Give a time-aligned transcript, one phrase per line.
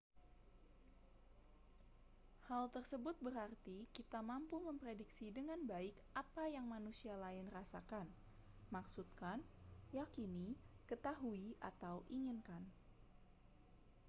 [2.49, 8.07] hal tersebut berarti kita mampu memprediksi dengan baik apa yang manusia lain rasakan
[8.75, 9.37] maksudkan
[9.99, 10.47] yakini
[10.89, 12.63] ketahui atau inginkan